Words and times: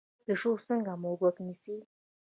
پیشو 0.23 0.51
څنګه 0.67 0.93
موږک 1.03 1.35
نیسي؟ 1.45 1.75